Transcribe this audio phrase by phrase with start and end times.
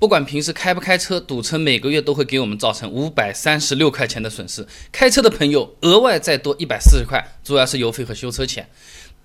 [0.00, 4.66] 不管平时开不开车，堵车每个月都会给我们造成五百三十六块钱的损失。
[4.90, 8.70] 开车的朋友额外再多一百四十块，主要是油费和修车钱。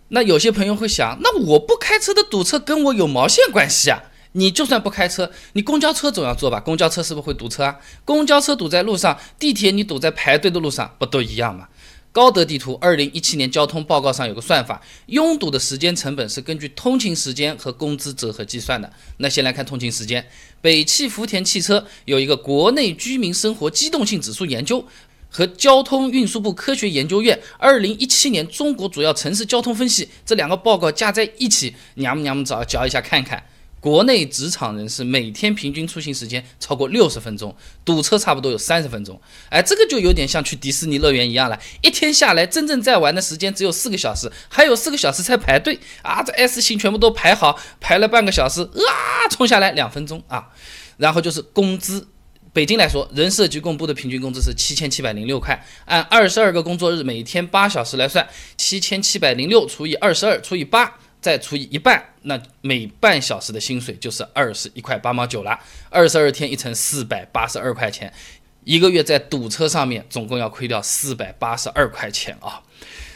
[0.10, 4.04] 那有些朋友会想，那我不开车的堵车跟我有毛线关系啊？
[4.34, 6.60] 你就算不开车，你公交车总要坐吧？
[6.60, 7.80] 公交车是不是会堵车啊？
[8.04, 11.70] 公交车堵在路上，地铁你堵在排队的路上，不都一样吗？
[12.16, 18.90] 高德地图二零一七年交通报告上有个算法，拥堵的时间成本是根据通勤时间和工资折合计算的。
[19.18, 20.26] 那先来看通勤时间，
[20.62, 24.88] 北汽福田汽车有一个国内居民生活机动性指数研究
[25.30, 33.44] 和交通运输部科学研究院二零一七年中国主要城市交通分析这两个报告加在一起，娘们娘们找嚼一下看看。
[33.86, 39.22] 国内职场人士每天平均出行时间超过六十分钟，堵车差不多有三十分钟。
[39.52, 46.24] 哎，这个就有点像去迪士尼乐园一样了，一天下来真正在玩的时间只有四个小时，还有四个小时在排队啊！
[46.24, 50.48] 这 S 型全部都排好，排了半个小时，啊，冲下来两分钟啊！
[50.98, 52.08] 然后就是工资，
[52.54, 60.98] 北京来说，人社局公布的平均工资是七千七百零六块，按二十二个工作日每天八小时来算，七千七百零六除以二十二除以八。
[61.26, 65.60] 再除以一半，那每半小时的薪水就是二十一块八毛九了。
[65.90, 68.14] 二十二天一乘四百八十二块钱，
[68.64, 72.62] 一个月在堵车上面总共要亏掉四百八十二块钱啊！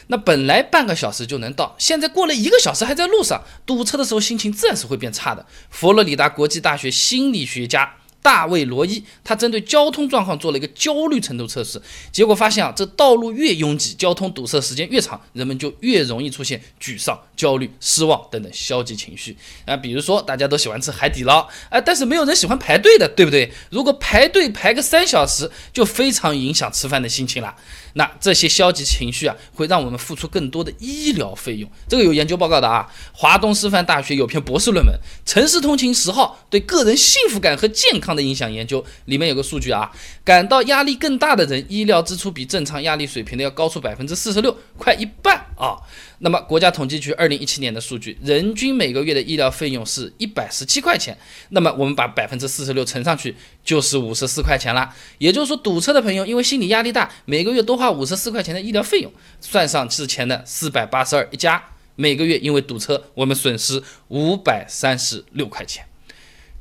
[0.08, 5.46] 那本来半个小时就能到，现在过了一个小时还在路上堵车的时候，心情自然是会变差的。
[5.70, 7.94] 佛罗里达国际大学心理学家。
[8.22, 11.80] 大卫·罗伊，他针对交通状况做了一个焦虑程度测试，
[12.12, 19.76] 结果发现啊，这道路越拥挤，交通堵塞时间越长，人们就越容易出现沮丧、焦虑、失望等等消极情绪啊。
[19.76, 23.50] 比如说，大家都喜欢吃海底捞，啊，但是没有人喜欢排队的，对不对？
[23.70, 27.54] 如果排队排个三小时，就非常影响吃饭的心情了。
[27.94, 31.68] 那这些消极情绪啊，会让我们付出更多的医疗费用。
[31.88, 34.94] 这个有研究报告的啊，华东师范大学有篇博士论文
[35.30, 39.90] 《城市通勤十号对个人幸福感和健康的影响研究》，里面有个数据啊，
[40.24, 45.76] 感到压力更大的人，医疗支出比正常压力水平的要高出百分之四十六，快一半啊。
[46.22, 51.16] 那么，国家统计局二零一七年的数据，人均每个月的医疗费用是一百十七块钱。
[51.48, 53.34] 那么，我们把百分之四十六乘上去，
[53.64, 54.94] 就是五十四块钱了。
[55.16, 59.10] 也就是说，堵车的朋友因为心理压力大，每个月多花五十四块钱的医疗费用，
[59.40, 61.62] 算上之前的四百八十二一加，
[61.96, 65.86] 每个月因为堵车，我们损失五百三十六块钱。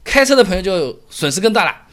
[0.03, 1.87] 开车的朋友就损失更大了。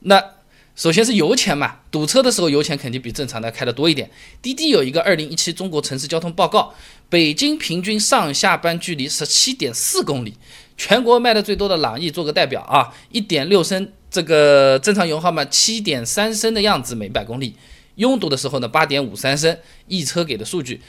[0.00, 0.38] 那。
[0.78, 4.08] 首先是油钱嘛，堵车的时候油钱肯定比正常的开的多一点。
[4.40, 6.72] 滴滴有一个二零一七中国城市交通报告，
[7.08, 10.34] 北京平均上下班距离十七点四公里，
[10.76, 17.56] 全国卖的最多的朗逸做个代表啊，一点六升这个正常油耗嘛，七点三升的样子每百公里，
[17.96, 19.58] 拥堵的时候呢八点五三升，
[19.88, 20.80] 易车给的数据。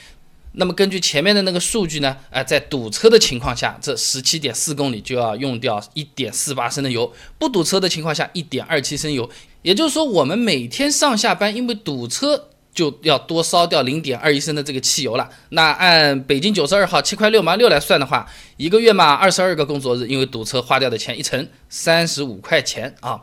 [0.53, 7.05] 那么根据前面的那个数据呢，啊，在堵车的情况下，这十七点四公里就要用掉一点四八升的油；
[7.37, 9.29] 不堵车的情况下，一点二七升油。
[9.61, 15.29] 也就是说，我们每天上下班因为堵车就要多烧掉零点二一升的这个汽油了。
[15.49, 18.27] 那按北京九十二号七块六毛六来算的话，
[18.57, 23.21] 一个月嘛，二十二个工作日，因为堵车花掉的钱一乘三十五块钱啊。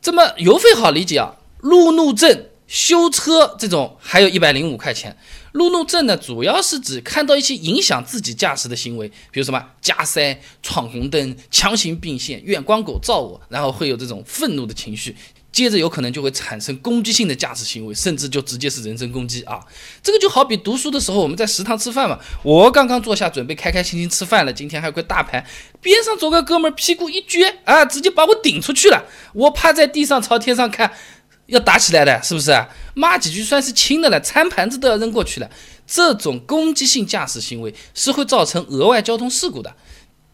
[0.00, 2.46] 这么油费好理解啊，路怒症。
[2.68, 5.16] 修车这种还有一百零五块钱，
[5.56, 15.16] 路怒症呢，主要是指看到一些影响自己驾驶的行为，比如什么加塞、闯红灯、强行并线、远光狗照我，然后会有这种愤怒的情绪，
[15.50, 19.58] 接着有可能就会产生攻击性的驾驶行为，甚至就直接是人身攻击啊！
[20.02, 25.42] 这个就好比读书的时候，我们在食堂吃饭嘛，我刚刚坐下准备开开心心吃饭了，今天还有块大盘，
[25.80, 29.02] 边上走个哥们儿屁股一撅啊，直接把我顶出去了，
[29.32, 30.92] 我趴在地上朝天上看。
[31.46, 32.52] 要打起来的，是不是？
[32.94, 35.50] 骂几句算是轻的了，餐盘子都要扔过去了。
[35.86, 39.74] 这种攻击性驾驶行为是会造成额外交通事故的。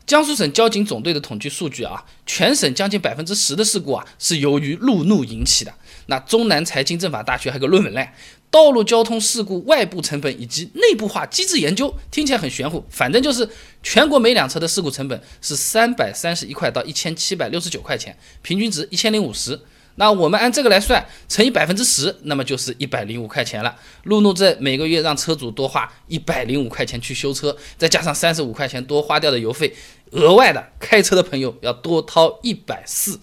[0.04, 5.72] 江苏省交警总队的统计数据啊，全省将近百分之十的事故啊是由于路怒引起的。
[6.06, 8.00] 那中南财经政法大学还有个论文嘞，
[8.50, 13.48] 《道路交通事故外部成本以及内部化机制研究》，听起来很玄乎，反正就是
[13.82, 19.60] 全国每辆车的事故成本是三百三十一块到一千七百六十九块钱，平均值一千零五十。
[19.96, 23.76] 那我们按这个来算，乘以百分之十，那么就是一百零五块钱了。
[24.04, 29.74] 路怒症每个月让车主多花一百零五块钱去修车，再加上三十五块钱多花掉的油费，
[30.12, 33.20] 额外的开车的朋友要多掏一百四，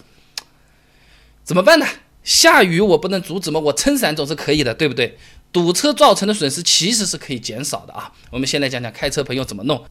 [1.43, 1.85] 怎么办呢？
[2.23, 3.59] 下雨我不能阻止吗？
[3.59, 5.17] 我撑伞总是可以的，对不对？
[5.51, 8.11] 堵车造成的损失其实是可以减少的啊。
[8.29, 9.83] 我们先来讲讲开车朋友怎么弄。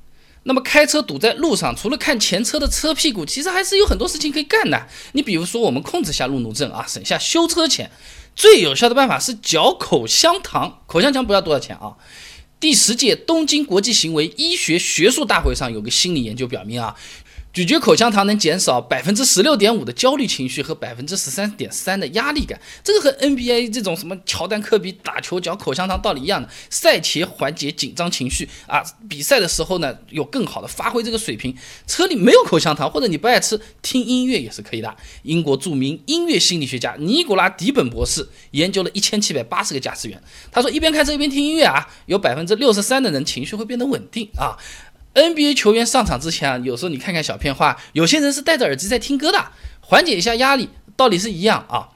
[0.44, 4.86] 那么开车堵在路上，除了看前车的车屁股，其实还是有很多事情可以干的。
[5.12, 7.90] 你比如说，我们控制下路怒症啊，省下修车钱，
[8.34, 10.80] 最有效的办法是嚼口香糖。
[10.86, 11.96] 口香糖不要多少钱啊？
[12.60, 16.96] 第十届东京国际行为医学学术大会上有个心理研究表明啊，
[17.58, 26.48] 咀嚼口香糖能减少百分之十六点五的焦虑情绪和百分之十三点三的压力感，这个和 NBA 这种什么乔丹、科比打球嚼口香糖道理一样的。
[26.70, 31.52] 赛前缓解紧张情绪啊，比赛的时候呢有更好的发挥这个水平。
[31.88, 34.96] 车里没有口香糖或者你不爱吃，听音乐也是可以的。
[35.24, 40.22] 英国著名音乐心理学家尼古拉·迪本博士研究了一千七百八十个驾驶员，
[40.52, 44.54] 他说一边开车一边听音乐啊，有百分之六十三的人情绪会变得稳定啊。
[45.14, 51.88] NBA 球员上场之前啊，有时候你看看小片花，有些人是戴着耳机在听歌的，缓解一下压力，道理是一样啊。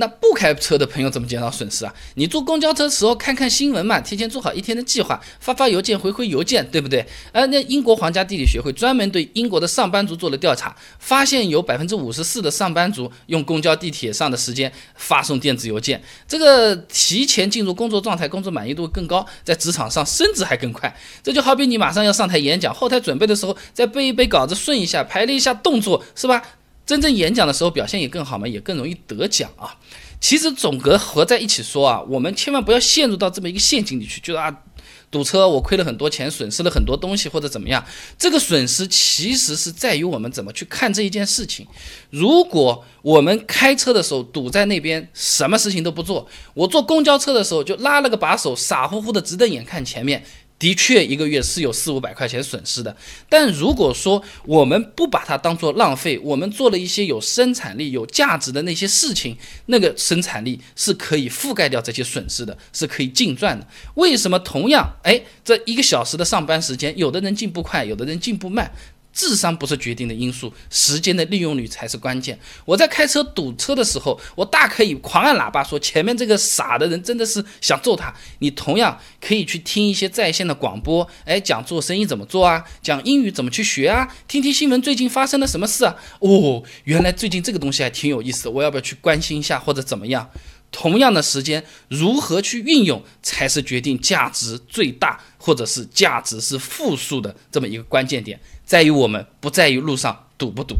[0.00, 1.92] 那不开车的朋友怎么减少损失啊？
[2.14, 7.04] 你坐公交车时候看看新闻嘛，提前做好一天的计划，发发邮件回回邮件，对不对？
[7.32, 20.96] 呃，那英国皇家地理学会专门对英国的上班族做了调查，发现有百分之五十四的上班族用公交地铁上的时间发送电子邮件，这个提前进入工作状态，工作满意度更高，在职场上升职还更快。
[21.24, 26.40] 这就好比你马上要上台演讲，后台准备的时候再背一背稿子，顺一下，排了一下动作，是吧？
[26.88, 29.76] 真正演讲的时候表现也更好嘛，也更容易得奖啊。
[30.18, 34.62] 其实总和合在一起说啊，我们千万不要陷入到这么一个陷阱里去，就是啊，
[35.10, 37.84] 堵车我亏了很多钱，损失了很多东西或者怎么样。
[38.18, 41.66] 这个损失其实是在于我们怎么去看这一件事情。
[42.08, 50.24] 如果我们开车的时候堵在那边，什么事情都不做，我坐公交车的时候就拉了个把手，傻乎乎的直瞪眼看前面。
[50.58, 52.96] 的确，一个月是有四五百块钱损失的。
[53.28, 63.66] 但如果说我们不把它当做浪费，我们做了一些有生产力、有价值的那些事情，那个生产力是可以覆盖掉这些损失的，是可以净赚的。
[63.94, 68.72] 为什么同样，哎，这一个小时的上班时间，有的人进步快，有的人进步慢？
[69.18, 72.38] 智商不是决定的因素，时间的利用率才是关键。
[72.64, 78.14] 我在开车堵车的时候，我大可以狂按喇叭说前面这个傻的人真的是想揍他。
[78.38, 85.96] 你同样可以去听一些在线的广播，哎，讲做生意怎么做啊，讲英语怎么去学啊，听听新闻最近发生了什么事啊？
[86.20, 90.30] 哦，原来最近这个东西还挺有意思，我要不要去关心一下或者怎么样？
[90.70, 98.38] 同样的时间，如何去运用，才是决定价值最大或者是价值是负数的这么一个关键点。
[98.64, 100.76] 在于我们，不在于路上堵不堵。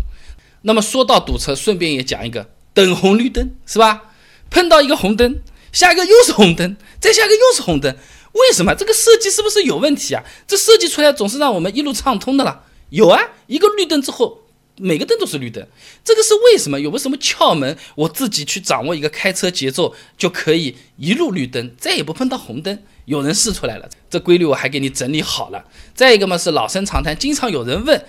[0.62, 4.02] 那么说到堵车，顺便也讲一个等红绿灯，是吧？
[4.50, 5.40] 碰到一个红灯，
[5.73, 7.96] 下一个又是红灯，再下一个又是红灯，
[8.32, 8.75] 为什么？
[8.75, 10.23] 这个设计是不是有问题啊？
[10.46, 12.64] 这设计出来总是让我们一路畅通的了。
[12.90, 14.43] 有啊，一个绿灯之后，
[14.81, 15.67] 每个灯都是绿灯，
[16.05, 16.79] 这个是为什么？
[16.81, 17.77] 有没有什么窍门？
[17.95, 22.79] 我自己去掌握一个开车节奏，就可以一路绿灯，再也不碰到红灯。
[23.07, 25.65] 有人试出来了，这规律我还给你整理好了。
[25.95, 28.05] 再一个嘛是老生常谈，经常有人问，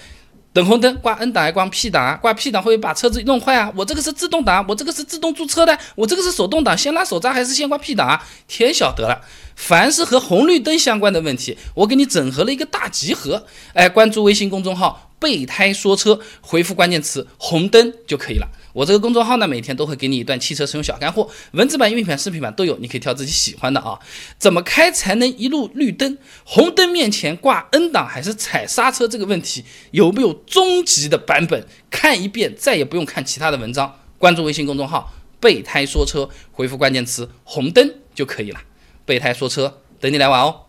[0.52, 2.16] 等红灯挂 N 档还挂 P 档啊？
[2.16, 3.72] 挂 P 档会不会把车子弄坏啊？
[3.76, 8.28] 我这个是自动挡，我这个是自动驻车的，我这个是手动挡，先拉手刹还是先挂 P 档啊？
[8.48, 9.22] 天晓得了。
[9.56, 13.46] 凡是和红绿灯相关的问题，我给你整合了一个大集合。
[13.74, 18.48] 哎，关注微信公众号“备胎说车”，回复关键词“红灯”就可以了。
[18.72, 24.00] 我这个公众号呢，每天都会给你一段汽车使用小干货，文字版、音频版、视频版都有，你可以挑自己喜欢的啊。
[24.38, 26.18] 怎么开才能一路绿灯？
[26.46, 29.08] 红灯面前挂 N 档还是踩刹车？
[29.08, 31.66] 这个问题有没有终极的版本？
[31.90, 34.00] 看一遍再也不用看其他的文章。
[34.18, 35.12] 关注微信公众号
[35.42, 38.60] “备胎说车”，回复关键词“红灯”就可以了。
[39.06, 40.69] 备胎说车，等你来玩哦。